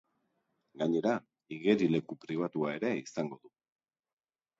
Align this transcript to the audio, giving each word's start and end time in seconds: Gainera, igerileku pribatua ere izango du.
Gainera, 0.81 1.11
igerileku 1.57 2.17
pribatua 2.23 2.73
ere 2.79 2.91
izango 3.03 3.39
du. 3.45 3.53